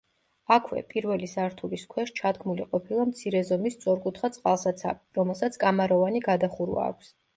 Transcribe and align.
აქვე, 0.53 0.79
პირველი 0.93 1.27
სართულის 1.33 1.83
ქვეშ 1.91 2.09
ჩადგმული 2.19 2.65
ყოფილა 2.71 3.05
მცირე 3.11 3.41
ზომის 3.51 3.77
სწორკუთხა 3.79 4.33
წყალსაცავი, 4.39 5.01
რომელსაც 5.21 5.59
კამაროვანი 5.65 6.23
გადახურვა 6.31 6.89
აქვს. 6.95 7.15